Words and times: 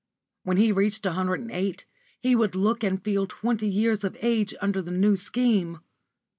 When 0.41 0.57
he 0.57 0.71
reached 0.71 1.05
a 1.05 1.11
hundred 1.11 1.41
and 1.41 1.51
eight 1.51 1.85
he 2.19 2.35
would 2.35 2.55
look 2.55 2.83
and 2.83 3.03
feel 3.03 3.27
twenty 3.27 3.67
years 3.67 4.03
of 4.03 4.17
age 4.23 4.55
under 4.59 4.81
the 4.81 4.89
New 4.89 5.15
Scheme. 5.15 5.77